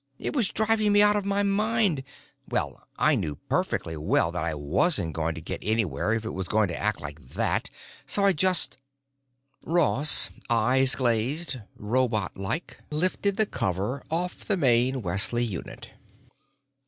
It 0.17 0.35
was 0.35 0.49
driving 0.49 0.93
me 0.93 1.03
out 1.03 1.15
of 1.15 1.25
my 1.25 1.43
mind. 1.43 2.03
Well, 2.49 2.87
I 2.97 3.13
knew 3.13 3.35
perfectly 3.35 3.95
well 3.95 4.31
that 4.31 4.43
I 4.43 4.55
wasn't 4.55 5.13
going 5.13 5.35
to 5.35 5.41
get 5.41 5.59
anywhere 5.63 6.11
if 6.13 6.25
it 6.25 6.31
was 6.31 6.47
going 6.47 6.69
to 6.69 6.75
act 6.75 6.99
like 7.01 7.21
that, 7.21 7.69
so 8.07 8.25
I 8.25 8.33
just——" 8.33 8.79
Ross, 9.63 10.31
eyes 10.49 10.95
glazed, 10.95 11.57
robotlike, 11.79 12.77
lifted 12.89 13.37
the 13.37 13.45
cover 13.45 14.01
off 14.09 14.43
the 14.43 14.57
main 14.57 15.03
Wesley 15.03 15.43
unit. 15.43 15.91